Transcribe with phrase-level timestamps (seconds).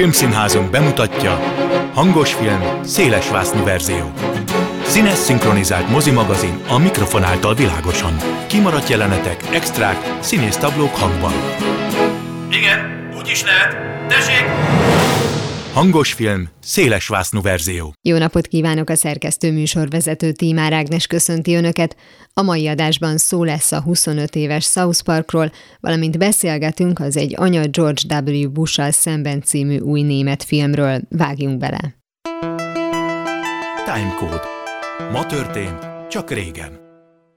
[0.00, 1.40] Filmszínházunk bemutatja
[1.94, 4.12] Hangos film, szélesvásznú verzió.
[4.82, 8.16] Színes szinkronizált mozimagazin a mikrofon által világosan.
[8.46, 11.32] Kimaradt jelenetek, extrák, színésztablók hangban.
[12.50, 13.76] Igen, úgy is lehet.
[14.08, 14.59] Tessék!
[15.74, 17.92] Hangos film, szélesvásznú verzió.
[18.02, 21.96] Jó napot kívánok a szerkesztő műsorvezető Tímár Ágnes köszönti Önöket.
[22.34, 27.66] A mai adásban szó lesz a 25 éves South Parkról, valamint beszélgetünk az egy anya
[27.66, 28.50] George W.
[28.50, 31.00] Bush-al szemben című új német filmről.
[31.08, 31.96] Vágjunk bele!
[33.84, 34.42] Timecode.
[35.12, 36.89] Ma történt, csak régen.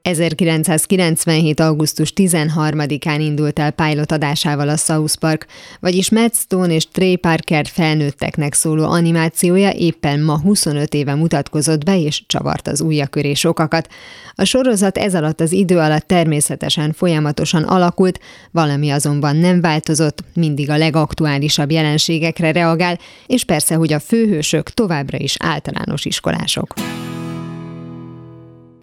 [0.04, 1.60] 1997.
[1.60, 5.46] augusztus 13-án indult el pilot adásával a South Park,
[5.80, 11.98] vagyis Matt Stone és Trey Parker felnőtteknek szóló animációja éppen ma 25 éve mutatkozott be,
[11.98, 13.88] és csavart az köré sokakat.
[14.34, 20.70] A sorozat ez alatt az idő alatt természetesen folyamatosan alakult, valami azonban nem változott, mindig
[20.70, 26.74] a legaktuálisabb jelenségekre reagál, és persze, hogy a főhősök továbbra is általános iskolások.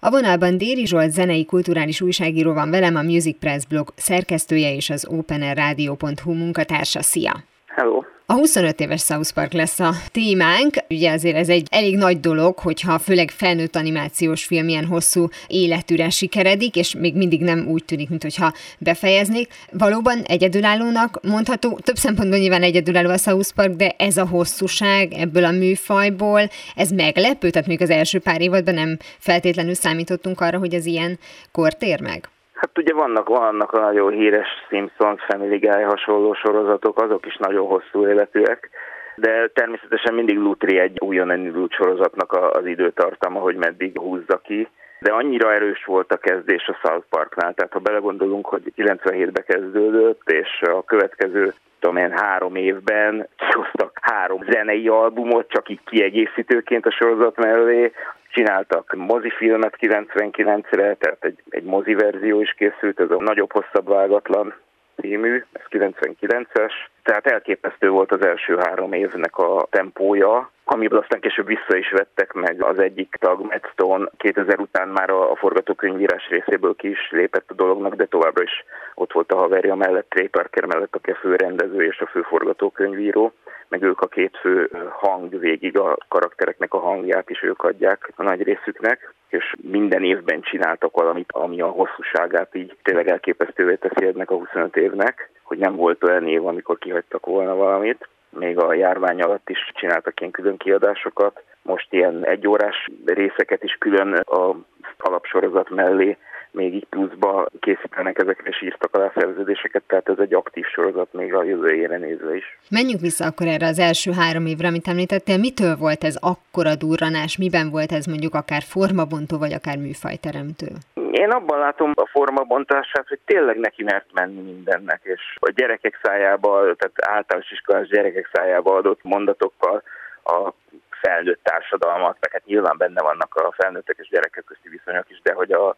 [0.04, 4.90] A vonalban Déri Zsolt zenei kulturális újságíró van velem, a Music Press blog szerkesztője és
[4.90, 7.02] az openerradio.hu munkatársa.
[7.02, 7.44] Szia!
[7.66, 8.02] Hello!
[8.32, 10.76] A 25 éves South Park lesz a témánk.
[10.88, 16.10] Ugye azért ez egy elég nagy dolog, hogyha főleg felnőtt animációs film ilyen hosszú életűre
[16.10, 19.52] sikeredik, és még mindig nem úgy tűnik, mintha befejeznék.
[19.70, 25.44] Valóban egyedülállónak mondható, több szempontból nyilván egyedülálló a South Park, de ez a hosszúság ebből
[25.44, 27.50] a műfajból, ez meglepő?
[27.50, 31.18] Tehát még az első pár évadban nem feltétlenül számítottunk arra, hogy ez ilyen
[31.50, 32.30] kor tér meg?
[32.62, 37.66] Hát ugye vannak, vannak a nagyon híres Simpsons, Family Guy hasonló sorozatok, azok is nagyon
[37.66, 38.70] hosszú életűek,
[39.16, 44.68] de természetesen mindig lutri egy újon elindult sorozatnak az időtartama, hogy meddig húzza ki.
[44.98, 50.30] De annyira erős volt a kezdés a South Parknál, tehát ha belegondolunk, hogy 97-ben kezdődött,
[50.30, 56.90] és a következő tudom én, három évben kihoztak három zenei albumot, csak így kiegészítőként a
[56.90, 57.92] sorozat mellé,
[58.30, 64.54] csináltak mozifilmet 99-re, tehát egy, egy mozi verzió is készült, ez a nagyobb, hosszabb vágatlan
[65.00, 66.72] című, ez 99-es,
[67.02, 72.32] tehát elképesztő volt az első három évnek a tempója, amiből aztán később vissza is vettek
[72.32, 72.64] meg.
[72.64, 77.54] Az egyik tag, Matt Stone 2000 után már a, forgatókönyvírás részéből ki is lépett a
[77.54, 78.64] dolognak, de továbbra is
[78.94, 82.22] ott volt a haverja mellett, Trey Parker mellett, aki a fő rendező és a fő
[82.22, 83.32] forgatókönyvíró
[83.68, 88.22] meg ők a két fő hang végig a karaktereknek a hangját is ők adják a
[88.22, 94.30] nagy részüknek, és minden évben csináltak valamit, ami a hosszúságát így tényleg elképesztővé teszi ennek
[94.30, 98.08] a 25 évnek, hogy nem volt olyan év, amikor kihagytak volna valamit.
[98.28, 104.12] Még a járvány alatt is csináltak ilyen külön kiadásokat, most ilyen egyórás részeket is külön
[104.12, 104.56] a
[104.98, 106.16] alapsorozat mellé
[106.52, 111.34] még így pluszba készítenek ezekre, és írtak alá szerződéseket, tehát ez egy aktív sorozat még
[111.34, 112.58] a jövőjére nézve is.
[112.70, 115.38] Menjünk vissza akkor erre az első három évre, amit említettél.
[115.38, 117.38] Mitől volt ez akkora durranás?
[117.38, 120.66] Miben volt ez mondjuk akár formabontó, vagy akár műfajteremtő?
[121.10, 126.50] Én abban látom a formabontását, hogy tényleg neki mert menni mindennek, és a gyerekek szájába,
[126.50, 129.82] tehát általános iskolás gyerekek szájába adott mondatokkal
[130.24, 130.52] a
[131.02, 135.32] felnőtt társadalmat, meg hát nyilván benne vannak a felnőttek és gyerekek közti viszonyok is, de
[135.32, 135.68] hogy a,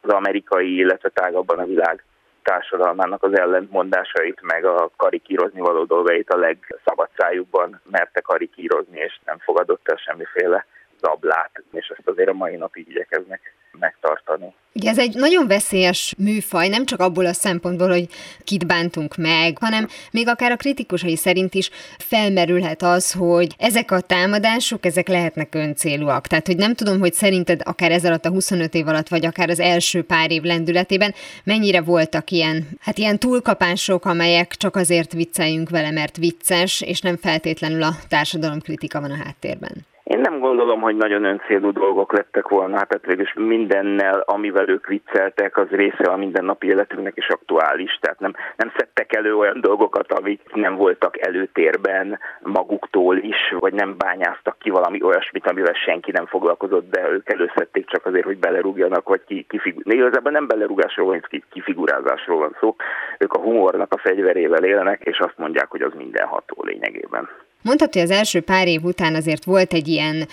[0.00, 2.04] az amerikai, illetve tágabban a világ
[2.42, 9.88] társadalmának az ellentmondásait, meg a karikírozni való dolgait a legszabadszájúbban merte karikírozni, és nem fogadott
[9.88, 10.66] el semmiféle
[11.00, 14.54] zablát, és ezt azért a mai napig igyekeznek megtartani.
[14.72, 18.08] Ugye ez egy nagyon veszélyes műfaj, nem csak abból a szempontból, hogy
[18.44, 24.00] kit bántunk meg, hanem még akár a kritikusai szerint is felmerülhet az, hogy ezek a
[24.00, 26.26] támadások, ezek lehetnek öncélúak.
[26.26, 29.50] Tehát, hogy nem tudom, hogy szerinted akár ez alatt a 25 év alatt, vagy akár
[29.50, 31.14] az első pár év lendületében
[31.44, 37.16] mennyire voltak ilyen, hát ilyen túlkapások, amelyek csak azért vicceljünk vele, mert vicces, és nem
[37.16, 39.88] feltétlenül a társadalom kritika van a háttérben.
[40.10, 45.56] Én nem gondolom, hogy nagyon öncélú dolgok lettek volna, hát végülis mindennel, amivel ők vicceltek,
[45.56, 50.40] az része a mindennapi életünknek is aktuális, tehát nem, nem szedtek elő olyan dolgokat, amik
[50.54, 56.90] nem voltak előtérben maguktól is, vagy nem bányáztak ki valami olyasmit, amivel senki nem foglalkozott,
[56.90, 60.00] de ők előszedték csak azért, hogy belerúgjanak, vagy ki, kifigurálni.
[60.00, 62.76] Igazából nem belerúgásról van, ki, kifigurázásról van szó.
[63.18, 67.28] Ők a humornak a fegyverével élnek, és azt mondják, hogy az mindenható lényegében.
[67.62, 70.28] Mondhatja, hogy az első pár év után azért volt egy ilyen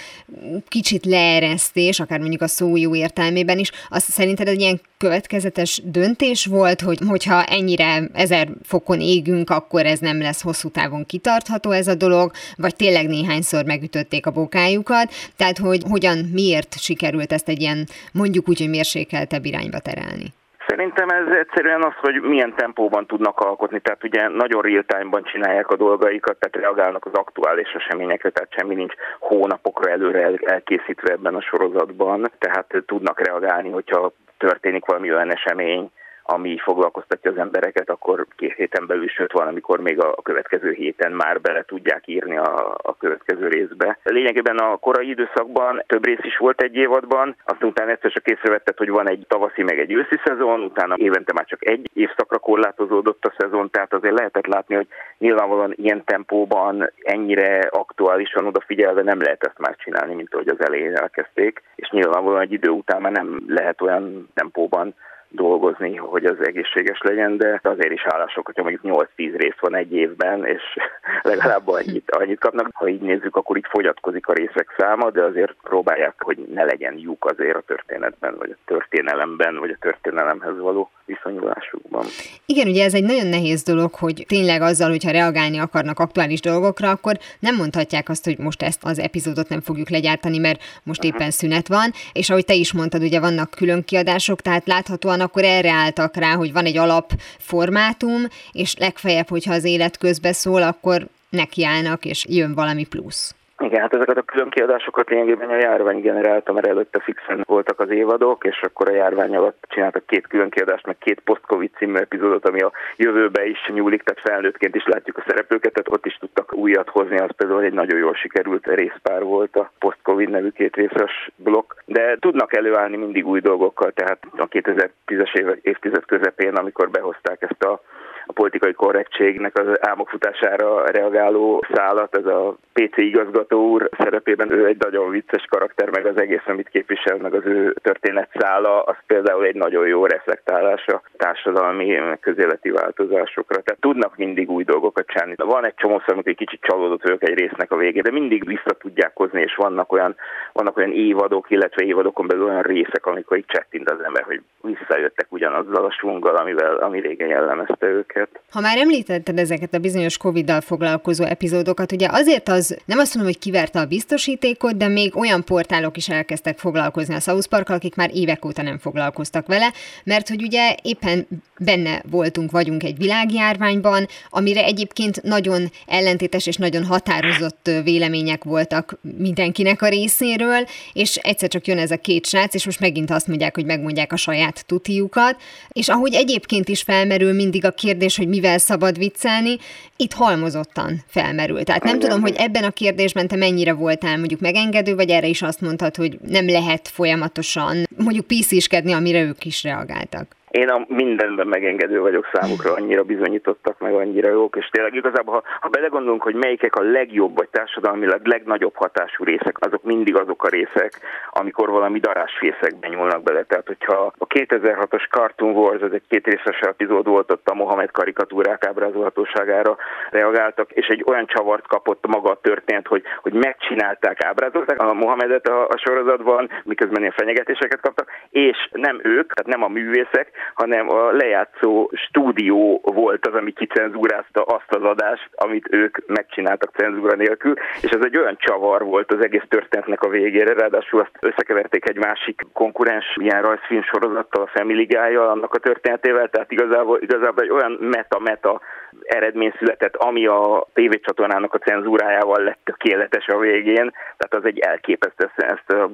[0.68, 3.71] kicsit leeresztés, akár mondjuk a szó jó értelmében is.
[3.89, 10.00] Azt szerinted egy ilyen következetes döntés volt, hogy hogyha ennyire ezer fokon égünk, akkor ez
[10.00, 15.57] nem lesz hosszú távon kitartható ez a dolog, vagy tényleg néhányszor megütötték a bokájukat, tehát
[15.57, 20.33] hogy hogyan, miért sikerült ezt egy ilyen mondjuk úgy, hogy mérsékeltebb irányba terelni?
[20.77, 25.75] Szerintem ez egyszerűen az, hogy milyen tempóban tudnak alkotni, tehát ugye nagyon real-time-ban csinálják a
[25.75, 32.31] dolgaikat, tehát reagálnak az aktuális eseményekre, tehát semmi nincs hónapokra előre elkészítve ebben a sorozatban,
[32.39, 35.91] tehát tudnak reagálni, hogyha történik valami olyan esemény,
[36.29, 41.41] ami foglalkoztatja az embereket, akkor két héten belül, sőt valamikor még a következő héten már
[41.41, 43.97] bele tudják írni a, a következő részbe.
[44.03, 48.77] Lényegében a korai időszakban több rész is volt egy évadban, aztán utána egyszer csak észrevetted,
[48.77, 53.25] hogy van egy tavaszi meg egy őszi szezon, utána évente már csak egy évszakra korlátozódott
[53.25, 54.88] a szezon, tehát azért lehetett látni, hogy
[55.18, 60.95] nyilvánvalóan ilyen tempóban ennyire aktuálisan odafigyelve nem lehet ezt már csinálni, mint ahogy az elején
[60.95, 64.95] elkezdték, és nyilvánvalóan egy idő után már nem lehet olyan tempóban
[65.29, 69.94] dolgozni, hogy az egészséges legyen, de azért is hálások, hogyha mondjuk 8-10 rész van egy
[69.94, 70.62] évben, és
[71.31, 72.69] legalább annyit, annyit kapnak.
[72.74, 76.97] Ha így nézzük, akkor így fogyatkozik a részek száma, de azért próbálják, hogy ne legyen
[76.97, 82.06] lyuk azért a történetben, vagy a történelemben, vagy a történelemhez való viszonyulásukban.
[82.45, 86.89] Igen, ugye ez egy nagyon nehéz dolog, hogy tényleg azzal, hogyha reagálni akarnak aktuális dolgokra,
[86.89, 91.31] akkor nem mondhatják azt, hogy most ezt az epizódot nem fogjuk legyártani, mert most éppen
[91.31, 95.71] szünet van, és ahogy te is mondtad, ugye vannak külön kiadások, tehát láthatóan akkor erre
[95.71, 98.21] álltak rá, hogy van egy alapformátum,
[98.51, 103.35] és legfeljebb, hogyha az élet közbe szól, akkor nekiállnak, és jön valami plusz.
[103.59, 107.89] Igen, hát ezeket a külön kiadásokat lényegében a járvány generálta, mert előtte fixen voltak az
[107.89, 112.48] évadok, és akkor a járvány alatt csináltak két külön kiadást, meg két post-covid című epizódot,
[112.48, 116.54] ami a jövőbe is nyúlik, tehát felnőttként is látjuk a szereplőket, tehát ott is tudtak
[116.54, 121.30] újat hozni, az például egy nagyon jól sikerült részpár volt a post-covid nevű két részes
[121.36, 127.63] blokk, de tudnak előállni mindig új dolgokkal, tehát a 2010-es évtized közepén, amikor behozták ezt
[127.63, 127.81] a
[128.27, 134.77] a politikai korrektségnek az álmokfutására reagáló szállat, ez a PC igazgató úr szerepében ő egy
[134.79, 139.56] nagyon vicces karakter, meg az egész, amit képvisel, meg az ő történetszála, az például egy
[139.56, 143.62] nagyon jó reflektálása társadalmi, közéleti változásokra.
[143.62, 145.35] Tehát tudnak mindig új dolgokat csinálni.
[145.38, 148.45] Van egy csomó szó, amikor egy kicsit csalódott ők egy résznek a végén, de mindig
[148.45, 150.15] vissza tudják hozni, és vannak olyan,
[150.53, 155.27] vannak olyan évadok, illetve évadokon belül olyan részek, amikor így csettint az ember, hogy visszajöttek
[155.29, 158.41] ugyanazzal a sunggal, amivel, ami régen jellemezte őket ezeket.
[158.49, 163.33] Ha már említetted ezeket a bizonyos Covid-dal foglalkozó epizódokat, ugye azért az nem azt mondom,
[163.33, 167.95] hogy kiverte a biztosítékot, de még olyan portálok is elkezdtek foglalkozni a South Park, akik
[167.95, 169.73] már évek óta nem foglalkoztak vele,
[170.03, 171.27] mert hogy ugye éppen
[171.59, 179.81] benne voltunk, vagyunk egy világjárványban, amire egyébként nagyon ellentétes és nagyon határozott vélemények voltak mindenkinek
[179.81, 183.55] a részéről, és egyszer csak jön ez a két srác, és most megint azt mondják,
[183.55, 188.42] hogy megmondják a saját tutiukat, és ahogy egyébként is felmerül mindig a kérdés, kérdés, hogy
[188.42, 189.57] mivel szabad viccelni,
[189.95, 191.63] itt halmozottan felmerül.
[191.63, 195.42] Tehát nem tudom, hogy ebben a kérdésben te mennyire voltál mondjuk megengedő, vagy erre is
[195.42, 200.37] azt mondtad, hogy nem lehet folyamatosan mondjuk pisziskedni, amire ők is reagáltak.
[200.51, 205.44] Én a mindenben megengedő vagyok számukra, annyira bizonyítottak, meg annyira jók, és tényleg igazából, ha,
[205.59, 210.49] ha belegondolunk, hogy melyikek a legjobb, vagy társadalmilag legnagyobb hatású részek, azok mindig azok a
[210.49, 210.99] részek,
[211.31, 213.44] amikor valami darásfészekben nyúlnak bele.
[213.44, 218.65] Tehát, hogyha a 2006-os Cartoon Wars, ez egy két epizód volt, ott a Mohamed karikatúrák
[218.65, 219.77] ábrázolhatóságára
[220.09, 225.47] reagáltak, és egy olyan csavart kapott maga a történet, hogy, hogy megcsinálták, ábrázolták a Mohamedet
[225.47, 230.89] a, a sorozatban, miközben ilyen fenyegetéseket kaptak, és nem ők, tehát nem a művészek, hanem
[230.89, 237.53] a lejátszó stúdió volt az, ami kicenzúrázta azt az adást, amit ők megcsináltak cenzúra nélkül,
[237.82, 241.98] és ez egy olyan csavar volt az egész történetnek a végére, ráadásul azt összekeverték egy
[241.98, 247.51] másik konkurens ilyen rajzfilm sorozattal, a Family guy annak a történetével, tehát igazából, igazából egy
[247.51, 248.62] olyan meta-meta
[249.03, 255.32] eredmény született, ami a tévécsatornának a cenzúrájával lett tökéletes a végén, tehát az egy elképesztő,
[255.36, 255.89] ezt a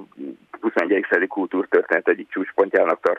[0.62, 1.06] 21.
[1.10, 3.13] századi kultúrtörténet egyik csúcspontjának tartom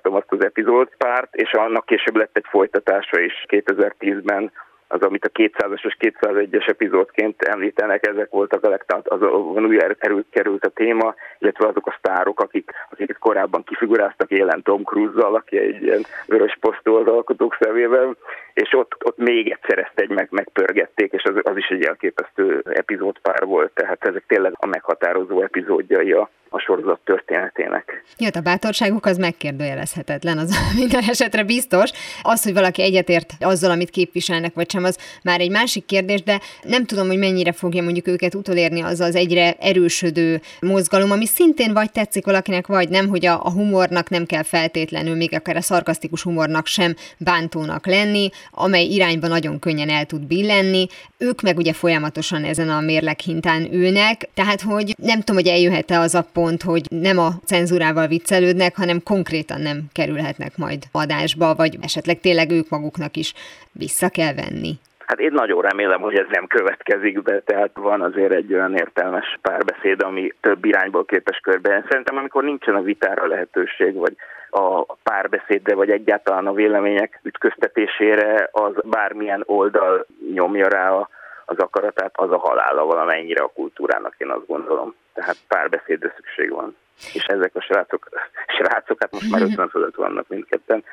[0.45, 3.45] epizód párt, és annak később lett egy folytatása is.
[3.49, 4.53] 2010-ben,
[4.89, 9.21] az, amit a 200-as és 201-es epizódként említenek, ezek voltak a legtant, az
[9.55, 14.83] új erőt került a téma, illetve azok a sztárok, akik, akik korábban kifiguráztak élen Tom
[14.83, 18.17] Cruise-zal, aki egy ilyen vörös posztó az alkotók szemében,
[18.55, 22.63] és ott, ott még egyszer ezt egy meg, megpörgették, és az, az is egy elképesztő
[22.65, 28.05] epizódpár volt, tehát ezek tényleg a meghatározó epizódjai a, a sorozat történetének.
[28.19, 31.91] Jó, a bátorságuk az megkérdőjelezhetetlen, az minden esetre biztos.
[32.23, 36.41] Az, hogy valaki egyetért azzal, amit képviselnek, vagy sem, az már egy másik kérdés, de
[36.63, 41.73] nem tudom, hogy mennyire fogja mondjuk őket utolérni az az egyre erősödő mozgalom, ami szintén
[41.73, 45.61] vagy tetszik valakinek, vagy nem, hogy a, a humornak nem kell feltétlenül, még akár a
[45.61, 50.87] szarkasztikus humornak sem bántónak lenni, amely irányba nagyon könnyen el tud billenni.
[51.19, 56.15] Ők meg ugye folyamatosan ezen a mérleghintán ülnek, tehát hogy nem tudom, hogy eljöhet-e az
[56.15, 62.21] a pont, hogy nem a cenzúrával viccelődnek, hanem konkrétan nem kerülhetnek majd adásba, vagy esetleg
[62.21, 63.35] tényleg ők maguknak is
[63.73, 64.73] vissza kell venni.
[65.07, 69.39] Hát én nagyon remélem, hogy ez nem következik be, tehát van azért egy olyan értelmes
[69.43, 71.85] párbeszéd, ami több irányból képes körbe.
[71.89, 74.17] Szerintem amikor nincsen a vitára lehetőség, vagy
[74.51, 81.09] a párbeszédre, vagy egyáltalán a vélemények ütköztetésére, az bármilyen oldal nyomja rá a,
[81.45, 84.95] az akaratát, az a halála valamennyire a kultúrának, én azt gondolom.
[85.15, 86.77] Tehát párbeszédre szükség van.
[87.13, 88.09] És ezek a srácok,
[88.59, 90.85] srácok hát most már 50 fölött vannak mindketten,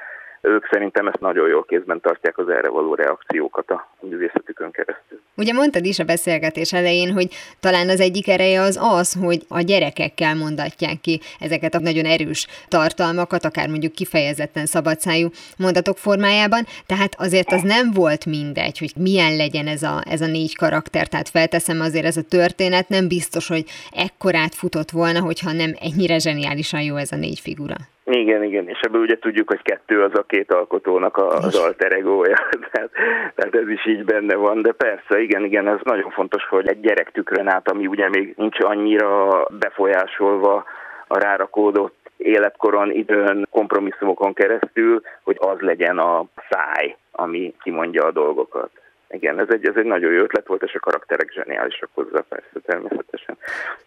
[0.42, 5.20] ők szerintem ezt nagyon jól kézben tartják az erre való reakciókat a művészetükön keresztül.
[5.36, 7.28] Ugye mondtad is a beszélgetés elején, hogy
[7.60, 12.48] talán az egyik ereje az az, hogy a gyerekekkel mondatják ki ezeket a nagyon erős
[12.68, 19.36] tartalmakat, akár mondjuk kifejezetten szabadszájú mondatok formájában, tehát azért az nem volt mindegy, hogy milyen
[19.36, 23.48] legyen ez a, ez a négy karakter, tehát felteszem azért ez a történet, nem biztos,
[23.48, 27.76] hogy ekkorát futott volna, hogyha nem ennyire zseniálisan jó ez a négy figura.
[28.04, 32.36] Igen, igen, és ebből ugye tudjuk, hogy kettő az a két alkotónak az alter egója,
[32.72, 32.90] tehát,
[33.36, 36.80] tehát ez is így benne van, de persze, igen, igen, ez nagyon fontos, hogy egy
[36.80, 40.64] gyerek tükrön át, ami ugye még nincs annyira befolyásolva
[41.08, 48.81] a rárakódott életkoron, időn, kompromisszumokon keresztül, hogy az legyen a száj, ami kimondja a dolgokat.
[49.12, 52.60] Igen, ez egy, ez egy nagyon jó ötlet volt, és a karakterek zseniálisak hozzá, persze,
[52.66, 53.38] természetesen.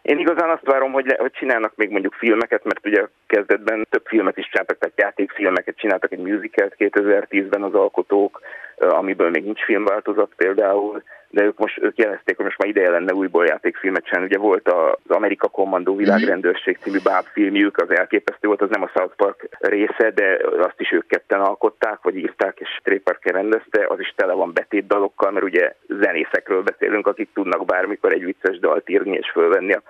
[0.02, 4.06] Én igazán azt várom, hogy, le, hogy csinálnak még mondjuk filmeket, mert ugye kezdetben több
[4.06, 8.40] filmet is csináltak, tehát játékfilmeket csináltak, egy musicalt 2010-ben az alkotók,
[8.76, 11.02] amiből még nincs filmváltozat például,
[11.34, 14.26] de ők most ők jelezték, hogy most már ideje lenne újból játékfilmet csinálni.
[14.26, 19.14] Ugye volt az Amerika Kommandó világrendőrség című bábfilmjük, az elképesztő volt, az nem a South
[19.16, 24.00] Park része, de azt is ők ketten alkották, vagy írták, és Trey Parker rendezte, az
[24.00, 29.16] is tele van betétdalokkal, mert ugye zenészekről beszélünk, akik tudnak bármikor egy vicces dalt írni
[29.16, 29.82] és fölvenni a,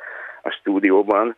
[0.43, 1.37] a stúdióban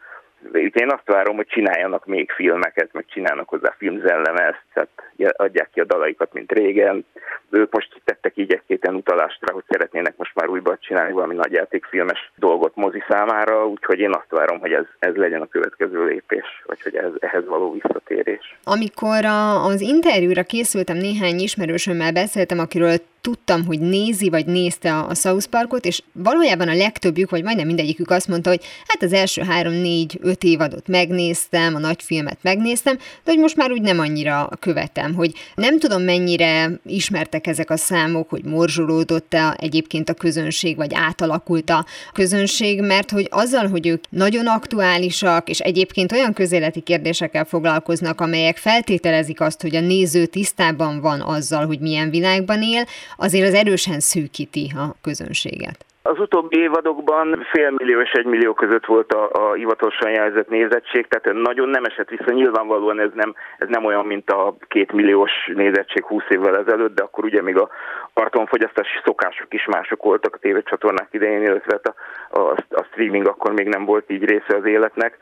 [0.53, 4.89] én azt várom, hogy csináljanak még filmeket, meg csinálnak hozzá filmzellemezt, tehát
[5.37, 7.05] adják ki a dalaikat, mint régen.
[7.51, 12.33] Ők most tettek így egy-két utalástra, hogy szeretnének most már újba csinálni valami nagy játékfilmes
[12.37, 16.83] dolgot mozi számára, úgyhogy én azt várom, hogy ez, ez legyen a következő lépés, vagy
[16.83, 18.57] hogy ez, ehhez való visszatérés.
[18.65, 22.97] Amikor a, az interjúra készültem, néhány ismerősömmel beszéltem, akiről
[23.27, 28.11] tudtam, hogy nézi, vagy nézte a, South Parkot, és valójában a legtöbbjük, vagy majdnem mindegyikük
[28.11, 32.97] azt mondta, hogy hát az első három, négy, öt évadot megnéztem, a nagy filmet megnéztem,
[32.97, 37.77] de hogy most már úgy nem annyira követem, hogy nem tudom mennyire ismertek ezek a
[37.77, 44.05] számok, hogy morzsolódott-e egyébként a közönség, vagy átalakult a közönség, mert hogy azzal, hogy ők
[44.11, 51.01] nagyon aktuálisak, és egyébként olyan közéleti kérdésekkel foglalkoznak, amelyek feltételezik azt, hogy a néző tisztában
[51.01, 52.85] van azzal, hogy milyen világban él,
[53.17, 55.85] azért az erősen szűkíti a közönséget.
[56.03, 61.39] Az utóbbi évadokban félmillió és egy millió között volt a, a hivatalosan jelzett nézettség, tehát
[61.43, 62.33] nagyon nem esett vissza.
[62.33, 67.03] Nyilvánvalóan ez nem, ez nem olyan, mint a két milliós nézettség 20 évvel ezelőtt, de
[67.03, 67.69] akkor ugye még a
[68.15, 73.67] kartonfogyasztási szokások is mások voltak a tévécsatornák idején, illetve a, a, a streaming akkor még
[73.69, 75.19] nem volt így része az életnek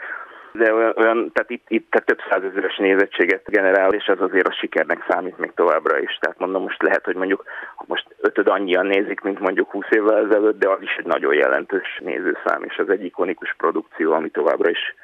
[0.59, 5.05] de olyan, tehát itt, itt tehát több százezeres nézettséget generál, és ez azért a sikernek
[5.09, 6.19] számít még továbbra is.
[6.21, 7.45] Tehát mondom, most lehet, hogy mondjuk
[7.87, 12.01] most ötöd annyian nézik, mint mondjuk 20 évvel ezelőtt, de az is egy nagyon jelentős
[12.05, 14.95] nézőszám, és ez egy ikonikus produkció, ami továbbra is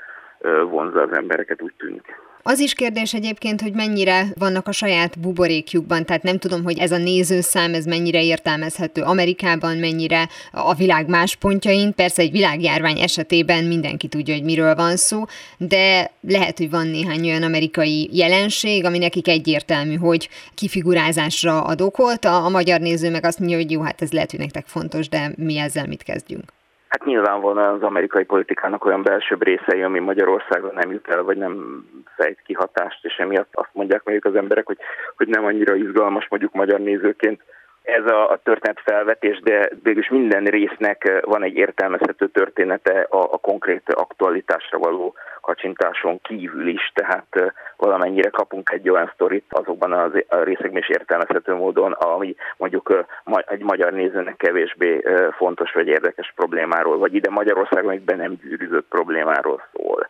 [0.69, 2.21] vonza az embereket, úgy tűnik.
[2.42, 6.92] Az is kérdés egyébként, hogy mennyire vannak a saját buborékjukban, tehát nem tudom, hogy ez
[6.92, 11.94] a nézőszám, ez mennyire értelmezhető Amerikában, mennyire a világ más pontjain.
[11.94, 15.25] Persze egy világjárvány esetében mindenki tudja, hogy miről van szó,
[15.59, 22.25] de lehet, hogy van néhány olyan amerikai jelenség, ami nekik egyértelmű, hogy kifigurázásra ad okot.
[22.25, 25.09] A, a magyar néző meg azt mondja, hogy jó, hát ez lehet, hogy nektek fontos,
[25.09, 26.52] de mi ezzel mit kezdjünk?
[26.90, 31.85] Hát nyilvánvalóan az amerikai politikának olyan belsőbb részei, ami Magyarországon nem jut el, vagy nem
[32.16, 34.78] fejt ki hatást, és emiatt azt mondják mondjuk az emberek, hogy,
[35.16, 37.42] hogy nem annyira izgalmas mondjuk magyar nézőként
[37.82, 43.38] ez a, a történet felvetés, de végülis minden résznek van egy értelmezhető története a, a
[43.38, 50.37] konkrét aktualitásra való kacsintáson kívül is, tehát valamennyire kapunk egy olyan sztorit azokban az a
[50.37, 53.04] részekben is értelmezhető módon, ami mondjuk
[53.46, 55.02] egy magyar nézőnek kevésbé
[55.37, 60.08] fontos vagy érdekes problémáról, vagy ide Magyarországon egy be nem gyűrűzött problémáról szól.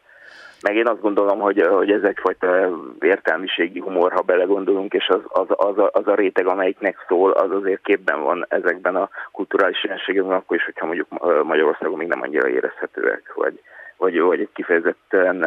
[0.62, 5.46] Meg én azt gondolom, hogy, hogy ez egyfajta értelmiségi humor, ha belegondolunk, és az, az,
[5.48, 10.36] az, a, az a réteg, amelyiknek szól, az azért képben van ezekben a kulturális jelenségekben,
[10.36, 11.08] akkor is, hogyha mondjuk
[11.44, 13.60] Magyarországon még nem annyira érezhetőek, vagy,
[14.00, 15.46] vagy, vagy egy kifejezetten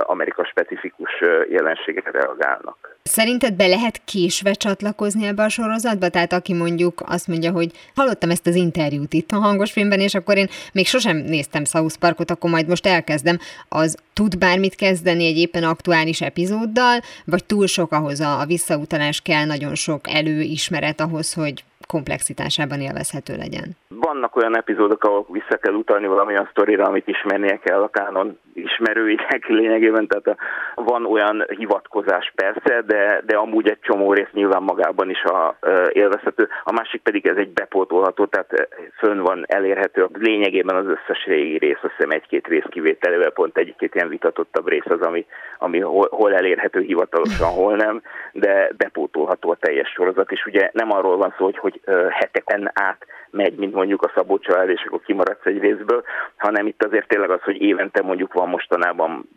[0.00, 1.10] Amerika specifikus
[1.48, 2.96] jelenségekre reagálnak.
[3.02, 6.08] Szerinted be lehet késve csatlakozni ebbe a sorozatba?
[6.08, 10.14] Tehát aki mondjuk azt mondja, hogy hallottam ezt az interjút itt a hangos filmben, és
[10.14, 13.38] akkor én még sosem néztem South Parkot, akkor majd most elkezdem,
[13.68, 19.20] az tud bármit kezdeni egy éppen aktuális epizóddal, vagy túl sok ahhoz a, a visszautalás
[19.20, 23.76] kell, nagyon sok előismeret ahhoz, hogy komplexitásában élvezhető legyen?
[23.88, 29.46] Vannak olyan epizódok, ahol vissza kell utalni valamilyen sztorira, amit ismernie kell a kánon ismerőinek
[29.46, 30.38] lényegében, tehát
[30.74, 35.56] van olyan hivatkozás persze, de, de amúgy egy csomó rész nyilván magában is a, a
[35.92, 36.48] élvezhető.
[36.64, 41.78] A másik pedig ez egy bepótolható, tehát fönn van elérhető lényegében az összes régi rész,
[41.82, 45.26] azt hiszem egy-két rész kivételével, pont egy-két ilyen vitatottabb rész az, ami,
[45.58, 50.92] ami hol, hol elérhető hivatalosan, hol nem, de bepótolható a teljes sorozat, és ugye nem
[50.92, 51.71] arról van szó, hogy, hogy
[52.10, 56.04] heteken át megy, mint mondjuk a Szabó és akkor kimaradsz egy részből,
[56.36, 59.28] hanem itt azért tényleg az, hogy évente mondjuk van mostanában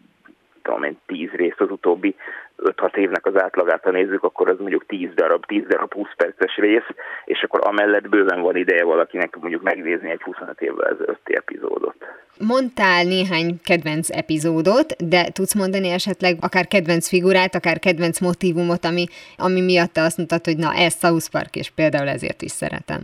[0.65, 2.15] tudom én, tíz rész az utóbbi
[2.63, 6.55] 5-6 évnek az átlagát, ha nézzük, akkor az mondjuk 10 darab, 10 darab 20 perces
[6.55, 6.88] rész,
[7.25, 11.95] és akkor amellett bőven van ideje valakinek mondjuk megnézni egy 25 évvel ezelőtti epizódot.
[12.48, 19.05] Mondtál néhány kedvenc epizódot, de tudsz mondani esetleg akár kedvenc figurát, akár kedvenc motivumot, ami,
[19.38, 23.00] ami miatt te azt mondtad, hogy na ez South Park, és például ezért is szeretem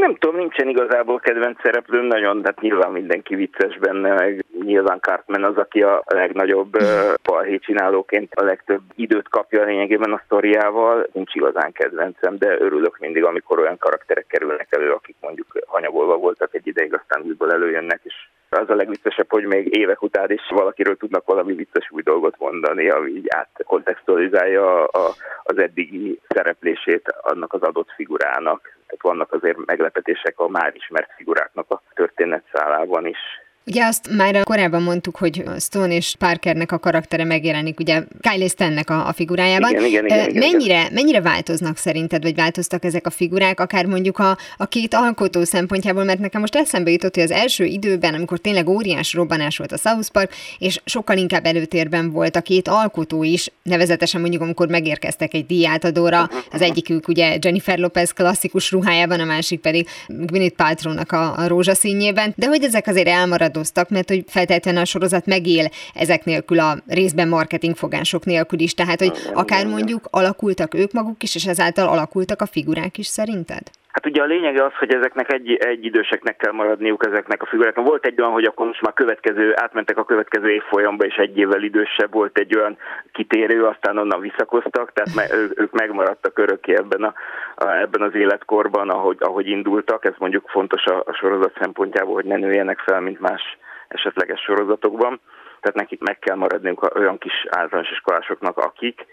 [0.00, 5.44] nem tudom, nincsen igazából kedvenc szereplőm, nagyon, hát nyilván mindenki vicces benne, meg nyilván Cartman
[5.44, 11.06] az, aki a legnagyobb uh, csinálóként a legtöbb időt kapja lényegében a sztoriával.
[11.12, 16.54] Nincs igazán kedvencem, de örülök mindig, amikor olyan karakterek kerülnek elő, akik mondjuk hanyagolva voltak
[16.54, 18.14] egy ideig, aztán újból előjönnek, és
[18.48, 22.90] az a legviccesebb, hogy még évek után is valakiről tudnak valami vicces új dolgot mondani,
[22.90, 28.78] ami így átkontextualizálja a, az eddigi szereplését annak az adott figurának.
[28.90, 33.18] Tehát vannak azért meglepetések a már ismert figuráknak a történetszálában is.
[33.66, 38.90] Ugye azt már korábban mondtuk, hogy Stone és Parkernek a karaktere megjelenik, ugye Kylie Stennek
[38.90, 39.70] a, a figurájában.
[39.70, 44.18] Igen, igen, igen, igen, mennyire, mennyire változnak szerinted, vagy változtak ezek a figurák, akár mondjuk
[44.18, 48.38] a, a két alkotó szempontjából, mert nekem most eszembe jutott, hogy az első időben, amikor
[48.38, 53.22] tényleg óriás robbanás volt a South Park, és sokkal inkább előtérben volt a két alkotó
[53.22, 59.24] is, nevezetesen mondjuk, amikor megérkeztek egy díjátadóra, az egyikük ugye Jennifer Lopez klasszikus ruhájában, a
[59.24, 64.24] másik pedig Gwyneth Paltrow-nak a, a rózsaszínjében, de hogy ezek azért elmaradó változtak, mert hogy
[64.26, 69.66] feltétlenül a sorozat megél ezek nélkül a részben marketing fogások nélkül is, tehát hogy akár
[69.66, 73.70] mondjuk alakultak ők maguk is, és ezáltal alakultak a figurák is szerinted?
[73.92, 77.86] Hát ugye a lényege az, hogy ezeknek egy, egy időseknek kell maradniuk ezeknek a figuráknak.
[77.86, 81.62] Volt egy olyan, hogy akkor most már következő, átmentek a következő évfolyamba, és egy évvel
[81.62, 82.76] idősebb volt egy olyan
[83.12, 87.14] kitérő, aztán onnan visszakoztak, tehát me, ő, ők megmaradtak örökké ebben, a,
[87.54, 90.04] a, ebben az életkorban, ahogy, ahogy indultak.
[90.04, 95.20] Ez mondjuk fontos a, a sorozat szempontjából, hogy ne nőjenek fel, mint más esetleges sorozatokban.
[95.60, 99.06] Tehát nekik meg kell maradniuk olyan kis általános iskolásoknak, akik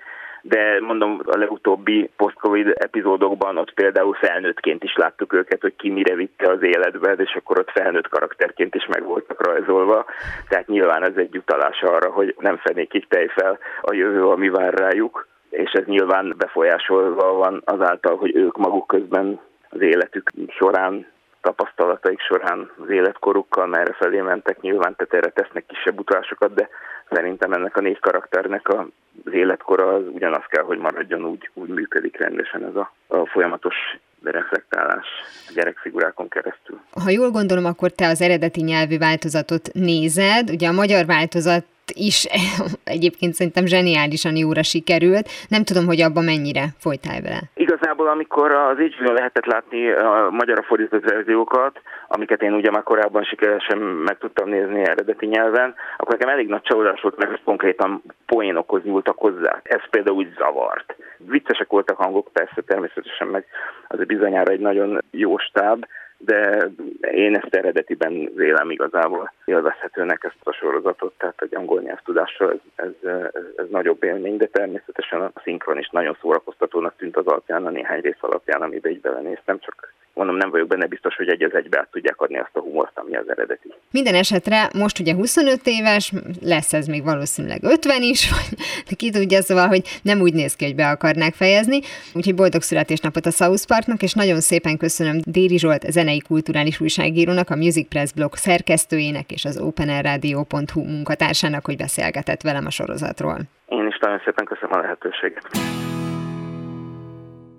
[0.47, 6.15] de mondom, a legutóbbi post-covid epizódokban ott például felnőttként is láttuk őket, hogy ki mire
[6.15, 10.05] vitte az életbe, és akkor ott felnőtt karakterként is meg voltak rajzolva.
[10.47, 14.73] Tehát nyilván ez egy utalás arra, hogy nem fenékig tej fel a jövő, ami vár
[14.73, 21.05] rájuk, és ez nyilván befolyásolva van azáltal, hogy ők maguk közben az életük során
[21.47, 26.69] tapasztalataik során az életkorukkal merre felé mentek, nyilván tehát erre tesznek kisebb utalásokat, de
[27.10, 28.86] szerintem ennek a négy karakternek az
[29.31, 33.75] életkora az ugyanaz kell, hogy maradjon, úgy, úgy működik rendesen ez a, a folyamatos
[34.23, 35.07] reflektálás
[35.47, 36.79] a gyerekfigurákon keresztül.
[37.03, 42.28] Ha jól gondolom, akkor te az eredeti nyelvű változatot nézed, ugye a magyar változat is
[42.97, 45.30] egyébként szerintem zseniálisan jóra sikerült.
[45.50, 47.41] Nem tudom, hogy abban mennyire folytál vele.
[47.54, 53.23] Igazából, amikor az hbo lehetett látni a magyar fordított verziókat, amiket én ugye már korábban
[53.23, 58.84] sikeresen meg tudtam nézni eredeti nyelven, akkor nekem elég nagy csalódás volt, mert konkrétan poénokhoz
[58.84, 59.60] nyúltak hozzá.
[59.63, 60.95] Ez például úgy zavart.
[61.17, 63.45] Viccesek voltak hangok, persze természetesen meg
[63.88, 65.86] az bizonyára egy nagyon jó stáb,
[66.17, 66.69] de
[67.17, 69.34] én ezt eredetiben vélem igazából.
[69.45, 74.45] Élvezhetőnek ezt a sorozatot, tehát egy angol nyelvtudással ez, ez, ez, ez nagyobb élmény, de
[74.45, 79.01] természetesen a szinkron is nagyon szórakoztatónak tűnt az alapján, a néhány rész alapján, amiben így
[79.01, 82.56] belenéztem, csak mondom, nem vagyok benne biztos, hogy egy az egybe át tudják adni azt
[82.56, 83.73] a humort, ami az eredeti.
[83.91, 88.30] Minden esetre most ugye 25 éves, lesz ez még valószínűleg 50 is,
[88.88, 91.80] vagy ki tudja, szóval, hogy nem úgy néz ki, hogy be akarnák fejezni.
[92.13, 97.49] Úgyhogy boldog születésnapot a South Parknak, és nagyon szépen köszönöm Déri Zsolt, zenei kulturális újságírónak,
[97.49, 103.38] a Music Press blog szerkesztőjének és az openerradio.hu munkatársának, hogy beszélgetett velem a sorozatról.
[103.67, 105.47] Én is nagyon szépen köszönöm a lehetőséget.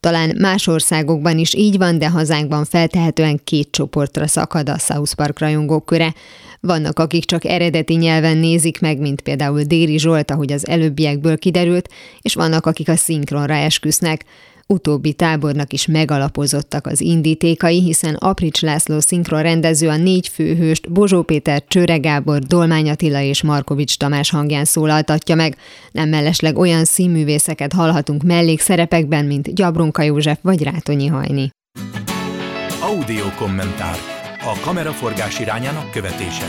[0.00, 5.38] Talán más országokban is így van, de hazánkban feltehetően két csoportra szakad a South Park
[5.38, 6.14] rajongók köre.
[6.60, 11.88] Vannak, akik csak eredeti nyelven nézik meg, mint például Déri Zsolt, ahogy az előbbiekből kiderült,
[12.20, 14.24] és vannak, akik a szinkronra esküsznek.
[14.72, 21.22] Utóbbi tábornak is megalapozottak az indítékai, hiszen Aprics László szinkron rendező a négy főhőst Bozsó
[21.22, 25.56] Péter, Csőre Gábor, Dolmány Attila és Markovics Tamás hangján szólaltatja meg.
[25.92, 31.50] Nem mellesleg olyan színművészeket hallhatunk mellékszerepekben, mint Gyabronka József vagy Rátonyi Hajni.
[32.80, 33.96] Audio kommentár.
[34.40, 36.46] A kameraforgás irányának követése.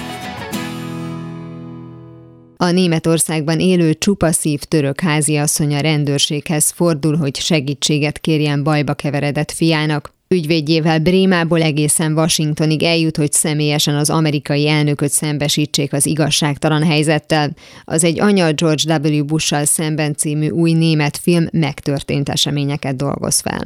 [2.61, 10.13] A Németországban élő csupaszív török háziasszony a rendőrséghez fordul, hogy segítséget kérjen bajba keveredett fiának.
[10.27, 17.51] Ügyvédjével Brémából egészen Washingtonig eljut, hogy személyesen az amerikai elnököt szembesítsék az igazságtalan helyzettel.
[17.85, 19.25] Az egy anya George W.
[19.25, 23.63] Bush-sal szemben című új német film megtörtént eseményeket dolgoz fel.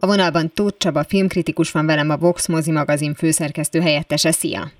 [0.00, 4.32] A vonalban Tóth Csaba filmkritikus van velem a Vox Mozi magazin főszerkesztő helyettese.
[4.32, 4.70] Szia!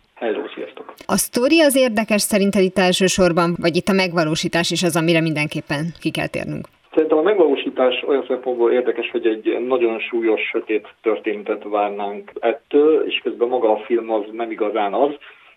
[1.14, 5.85] A sztori az érdekes szerinted itt elsősorban, vagy itt a megvalósítás is az, amire mindenképpen
[6.01, 6.66] ki kell térnünk?
[6.94, 13.21] Szerintem a megvalósítás olyan szempontból érdekes, hogy egy nagyon súlyos, sötét történetet várnánk ettől, és
[13.23, 15.11] közben maga a film az nem igazán az.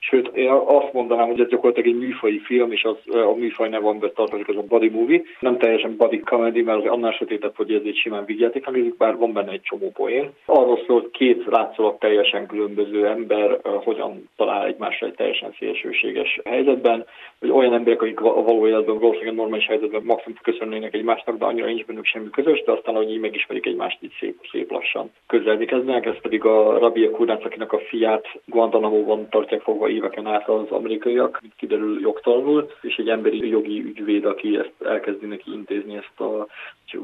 [0.03, 3.87] Sőt, én azt mondanám, hogy ez gyakorlatilag egy műfai film, és az a műfaj neve,
[3.87, 5.21] amiben tartozik, az a body movie.
[5.39, 9.17] Nem teljesen body comedy, mert az annál sötétebb, hogy ez egy simán vigyáték, amit bár
[9.17, 10.31] van benne egy csomó poén.
[10.45, 17.05] Arról szól, hogy két látszólag teljesen különböző ember hogyan talál egymásra egy teljesen szélsőséges helyzetben,
[17.39, 21.65] hogy olyan emberek, akik a való életben valószínűleg normális helyzetben maximum köszönnének egymásnak, de annyira
[21.65, 25.65] nincs bennük semmi közös, de aztán, hogy így megismerik egymást, így szép, szép lassan közelni
[25.65, 26.05] kezdenek.
[26.05, 31.39] Ez pedig a Rabia Kurnács, akinek a fiát Guantanamo-ban tartják fogva éveken át az amerikaiak,
[31.41, 36.47] mint kiderül jogtalanul, és egy emberi jogi ügyvéd, aki ezt elkezdi neki intézni ezt a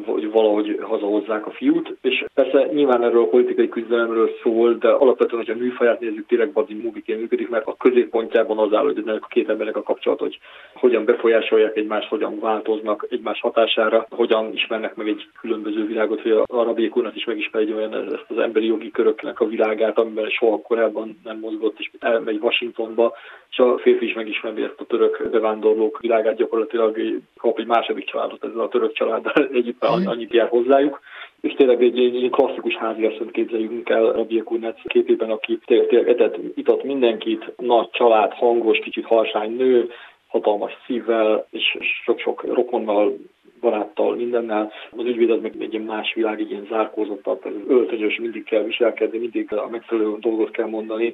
[0.06, 1.98] hogy valahogy hazahozzák a fiút.
[2.02, 6.52] És persze nyilván erről a politikai küzdelemről szól, de alapvetően, hogyha a műfaját nézzük, tényleg
[6.52, 10.20] Badi movie működik, mert a középpontjában az áll, hogy ennek a két embernek a kapcsolat,
[10.20, 10.40] hogy
[10.74, 16.64] hogyan befolyásolják egymást, hogyan változnak egymás hatására, hogyan ismernek meg egy különböző világot, hogy a
[16.64, 20.62] Rabiek úrnak is megismer egy olyan ezt az emberi jogi köröknek a világát, amiben soha
[20.62, 22.40] korábban nem mozgott, és elmegy
[22.78, 23.14] Washingtonba,
[23.50, 26.98] és a férfi is megismeri ezt a török bevándorlók világát, gyakorlatilag
[27.38, 31.00] kap egy második családot ezzel a török családdal együtt, annyit jár hozzájuk
[31.42, 36.10] és tényleg egy, egy, egy klasszikus háziasszonyt képzeljünk el Rabia Kurnec képében, aki tényleg, tényleg
[36.10, 39.92] etett, itat mindenkit, nagy család, hangos, kicsit halsány nő,
[40.28, 43.18] hatalmas szívvel, és sok-sok rokonnal,
[43.60, 44.72] baráttal, mindennel.
[44.92, 49.18] Az ügyvéd az meg egy ilyen más világ, egy ilyen zárkózottabb, öltönyös, mindig kell viselkedni,
[49.18, 51.14] mindig a megfelelő dolgot kell mondani,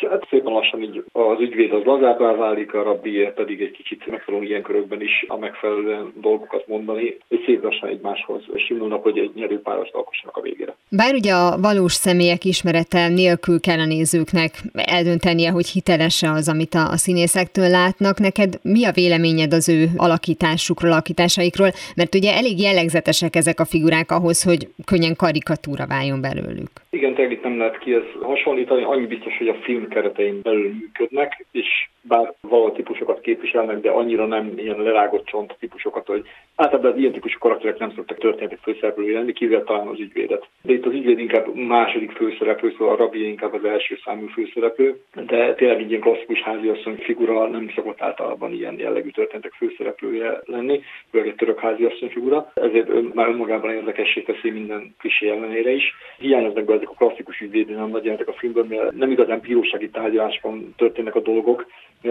[0.00, 4.06] és hát szépen lassan így az ügyvéd az lazábbá válik, a rabbi pedig egy kicsit
[4.06, 9.30] megfelelő ilyen körökben is a megfelelő dolgokat mondani, és szép lassan egymáshoz simulnak, hogy egy
[9.34, 10.76] nyerőpárost alkossanak a végére.
[10.90, 16.74] Bár ugye a valós személyek ismerete nélkül kell a nézőknek eldöntenie, hogy hitelese az, amit
[16.74, 18.18] a, a színészektől látnak.
[18.18, 21.70] Neked mi a véleményed az ő alakításukról, alakításaikról?
[21.96, 26.70] Mert ugye elég jellegzetesek ezek a figurák ahhoz, hogy könnyen karikatúra váljon belőlük.
[26.96, 28.82] Igen, tényleg itt nem lehet ki ezt hasonlítani.
[28.82, 34.26] Annyi biztos, hogy a film keretein belül működnek, és bár való típusokat képviselnek, de annyira
[34.26, 36.22] nem ilyen lerágott csont típusokat, hogy
[36.56, 40.48] általában az ilyen típusú karakterek nem szoktak történetek főszereplői lenni, kivéve talán az ügyvédet.
[40.62, 45.00] De itt az ügyvéd inkább második főszereplő, szóval a rabi inkább az első számú főszereplő,
[45.26, 50.80] de tényleg egy ilyen klasszikus háziasszony figura nem szokott általában ilyen jellegű történetek főszereplője lenni,
[51.10, 55.94] főleg egy török háziasszony figura, ezért ön, már önmagában érdekessé teszi minden klisé ellenére is.
[56.18, 60.74] Hiányoznak be ezek a klasszikus ügyvédő, nem nagy a filmben, mert nem igazán bírósági tárgyalásban
[60.76, 61.66] történnek a dolgok,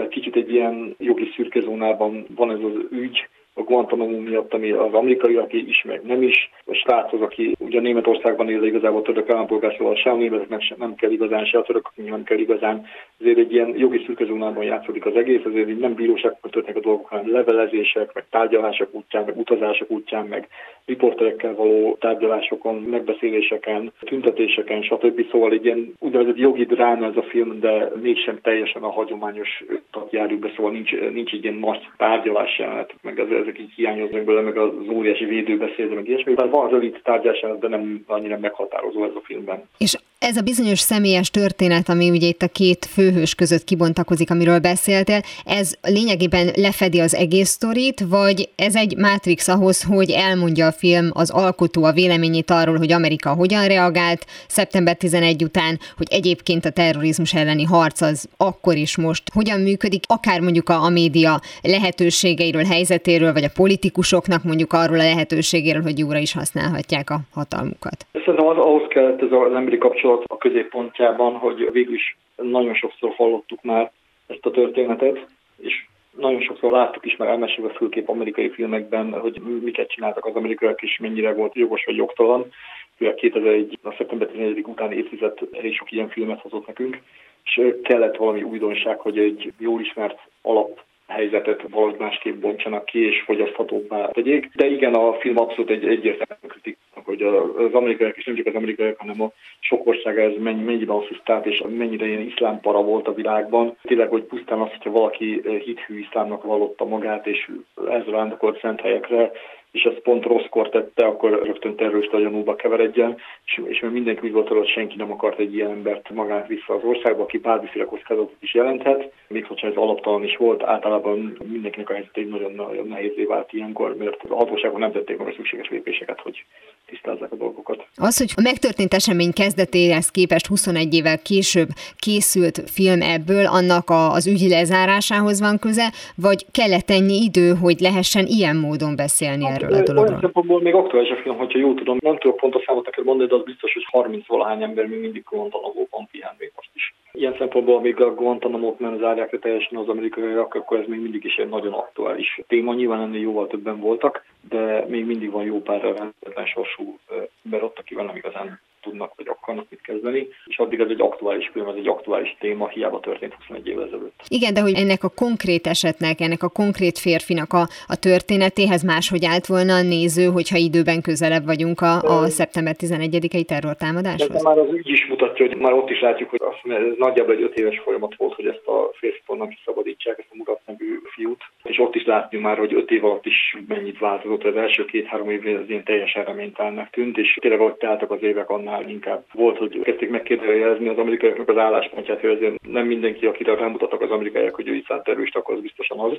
[0.08, 4.92] kicsit egy ilyen jogi szürke zónában van ez az ügy, a Guantanamo miatt, ami az
[4.92, 6.50] amerikai, aki is, meg nem is.
[6.64, 10.94] A sráchoz, aki ugye Németországban él, igazából török állampolgár, szóval se a németeknek sem nem
[10.94, 12.86] kell igazán, se a töröknek nem kell igazán.
[13.20, 17.32] Ezért egy ilyen jogi szürkezónában játszódik az egész, ezért nem bíróságban történnek a dolgok, hanem
[17.32, 20.48] levelezések, meg tárgyalások útján, meg utazások útján, meg
[20.86, 25.30] riporterekkel való tárgyalásokon, megbeszéléseken, tüntetéseken, stb.
[25.30, 29.64] Szóval egy ilyen úgynevezett jogi dráma ez a film, de mégsem teljesen a hagyományos
[30.10, 34.24] járjuk be, szóval nincs, nincs egy ilyen nagy tárgyalás jelenet, meg ez, ezek így hiányoznak
[34.24, 36.34] belőle, meg az óriási védőbeszéd, meg ilyesmi.
[36.34, 39.68] Bár van rövid tárgyás jelenet, de nem annyira meghatározó ez a filmben.
[39.78, 44.58] És ez a bizonyos személyes történet, ami ugye itt a két főhős között kibontakozik, amiről
[44.58, 50.75] beszéltél, ez lényegében lefedi az egész sztorit, vagy ez egy mátrix ahhoz, hogy elmondja a
[50.78, 56.64] film az alkotó a véleményét arról, hogy Amerika hogyan reagált szeptember 11 után, hogy egyébként
[56.64, 61.34] a terrorizmus elleni harc az akkor is most hogyan működik, akár mondjuk a, a média
[61.62, 67.98] lehetőségeiről, helyzetéről, vagy a politikusoknak mondjuk arról a lehetőségéről, hogy jóra is használhatják a hatalmukat?
[68.12, 73.10] Szerintem az, ahhoz kellett ez az emberi kapcsolat a középpontjában, hogy végül is nagyon sokszor
[73.16, 73.90] hallottuk már
[74.26, 75.26] ezt a történetet,
[75.58, 75.86] és
[76.16, 80.98] nagyon sokszor láttuk is már elmesélve főképp amerikai filmekben, hogy miket csináltak az amerikaiak, és
[80.98, 82.52] mennyire volt jogos vagy jogtalan.
[82.96, 83.78] Főleg 2001.
[83.82, 84.62] a szeptember 11.
[84.66, 87.00] utáni évtized elég sok ilyen filmet hozott nekünk,
[87.44, 93.22] és kellett valami újdonság, hogy egy jól ismert alap helyzetet valahogy másképp bontsanak ki és
[93.26, 94.50] fogyaszthatóbbá tegyék.
[94.54, 98.54] De igen, a film abszolút egy egyértelmű kritik, hogy az amerikaiak, és nem csak az
[98.54, 103.08] amerikaiak, hanem a sok ország ez mennyi, mennyiben asszisztált, és mennyire ilyen iszlám para volt
[103.08, 103.76] a világban.
[103.82, 107.50] Tényleg, hogy pusztán az, hogyha valaki hithű iszlámnak vallotta magát, és
[107.90, 109.30] ez rándokolt szent helyekre,
[109.76, 114.32] és ezt pont rosszkor tette, akkor rögtön terrorista gyanúba keveredjen, és, és mert mindenki úgy
[114.32, 118.32] volt, hogy senki nem akart egy ilyen embert magát vissza az országba, aki bármiféle kockázatot
[118.40, 123.24] is jelenthet, még hogyha ez alaptalan is volt, általában mindenkinek a helyzet egy nagyon-nagyon nehézé
[123.24, 126.44] vált ilyenkor, mert a hatóságok nem tették meg a szükséges lépéseket, hogy
[126.86, 127.86] tisztázzák a dolgokat.
[127.96, 134.12] Az, hogy a megtörtént esemény kezdetéhez képest 21 évvel később készült film ebből, annak a,
[134.12, 139.65] az ügy lezárásához van köze, vagy kellett ennyi idő, hogy lehessen ilyen módon beszélni hát,
[139.66, 140.06] erről a dologról?
[140.08, 143.28] Olyan szempontból még aktuális a film, hogyha jól tudom, nem tudok pontos számot neked mondani,
[143.28, 146.94] de az biztos, hogy 30 valahány ember még mindig Guantanamo-ban pihen még most is.
[147.12, 151.24] Ilyen szempontból, még a Guantanamo-t nem zárják le teljesen az amerikaiak, akkor ez még mindig
[151.24, 152.74] is egy nagyon aktuális téma.
[152.74, 156.98] Nyilván ennél jóval többen voltak, de még mindig van jó pár rendetlen sorsú
[157.44, 161.50] ember ott, akivel nem igazán tudnak vagy akarnak mit kezdeni, és addig ez egy aktuális
[161.52, 164.20] film, ez egy aktuális téma, hiába történt 21 évvel ezelőtt.
[164.28, 169.24] Igen, de hogy ennek a konkrét esetnek, ennek a konkrét férfinak a, a történetéhez máshogy
[169.24, 174.42] állt volna a néző, hogyha időben közelebb vagyunk a, a szeptember 11-i terrortámadáshoz?
[174.42, 177.34] De már az ügy is mutatja, hogy már ott is látjuk, hogy azt, ez nagyjából
[177.34, 181.00] egy öt éves folyamat volt, hogy ezt a férfit onnan kiszabadítsák, ezt a Murat nevű
[181.14, 181.42] fiút,
[181.76, 184.44] és ott is látni már, hogy öt év alatt is mennyit változott.
[184.44, 188.50] Az első két-három évben az ilyen teljesen reménytelennek tűnt, és tényleg ahogy teltek az évek,
[188.50, 193.54] annál inkább volt, hogy kezdték megkérdőjelezni az amerikaiaknak az álláspontját, hogy azért nem mindenki, akire
[193.54, 196.12] rámutattak az amerikaiak, hogy ő itt terrorista, akkor az biztosan az.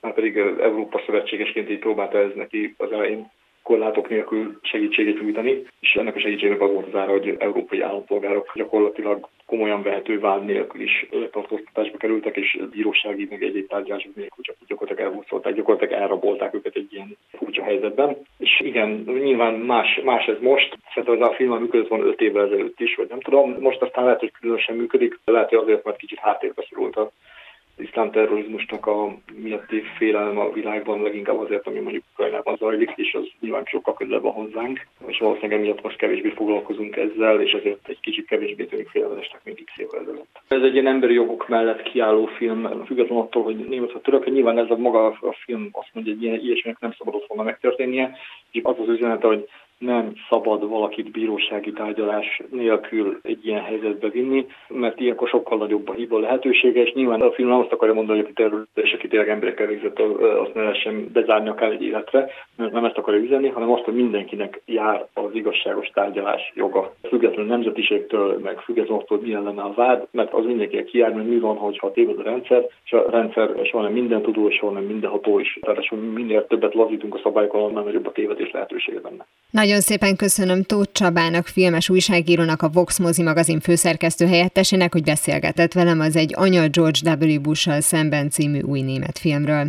[0.00, 3.30] Már pedig Európa szövetségesként így próbálta ez neki az elején
[3.68, 8.52] korlátok nélkül segítséget nyújtani, és ennek a segítségnek az volt az ára, hogy európai állampolgárok
[8.54, 14.56] gyakorlatilag komolyan vehető vád nélkül is tartóztatásba kerültek, és bírósági meg egyéb tárgyalások nélkül csak
[14.66, 18.16] gyakorlatilag elhúzolták, gyakorlatilag elrabolták őket egy ilyen furcsa helyzetben.
[18.38, 20.78] És igen, nyilván más, más ez most.
[20.94, 23.56] Szerintem ez a film működött van öt évvel ezelőtt is, vagy nem tudom.
[23.60, 27.10] Most aztán lehet, hogy különösen működik, lehet, hogy azért, mert kicsit háttérbe szorult a
[27.78, 33.28] iszlám terrorizmusnak a miatti félelem a világban leginkább azért, ami mondjuk Ukrajnában zajlik, és az
[33.40, 38.00] nyilván sokkal közelebb a hozzánk, és valószínűleg emiatt most kevésbé foglalkozunk ezzel, és ezért egy
[38.00, 40.40] kicsit kevésbé tűnik félelmesnek, mint x évvel ezelőtt.
[40.48, 44.58] Ez egy ilyen emberi jogok mellett kiálló film, függetlenül attól, hogy német vagy török, nyilván
[44.58, 48.16] ez a maga a film azt mondja, hogy ilyen ilyesminek nem szabadott volna megtörténnie,
[48.50, 54.46] és az az üzenet, hogy nem szabad valakit bírósági tárgyalás nélkül egy ilyen helyzetbe vinni,
[54.68, 58.26] mert ilyenkor sokkal nagyobb a hiba lehetősége, és nyilván a film azt akarja mondani, hogy
[58.26, 59.98] aki terrorista és aki tényleg emberekkel végzett,
[60.38, 63.94] azt ne lehessen bezárni akár egy életre, mert nem ezt akarja üzenni, hanem azt, hogy
[63.94, 66.94] mindenkinek jár az igazságos tárgyalás joga.
[67.02, 71.38] Függetlenül nemzetiségtől, meg függetlenül attól, milyen lenne a vád, mert az mindenkinek jár, mert mi
[71.38, 75.38] van, hogyha téved a rendszer, és a rendszer soha nem minden tudó, soha nem mindenható
[75.38, 75.58] is.
[75.60, 79.26] Tehát minél többet lazítunk a szabályokon, annál nagyobb a tévedés lehetősége benne.
[79.68, 85.72] Nagyon szépen köszönöm Tóth Csabának, filmes újságírónak, a Vox Mozi magazin főszerkesztő helyettesének, hogy beszélgetett
[85.72, 87.40] velem az egy Anya George W.
[87.40, 89.68] Bush-sal szemben című új német filmről.